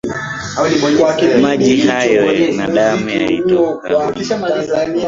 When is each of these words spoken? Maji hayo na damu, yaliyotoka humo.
Maji 1.41 1.77
hayo 1.81 2.51
na 2.51 2.67
damu, 2.67 3.09
yaliyotoka 3.09 3.93
humo. 3.93 4.19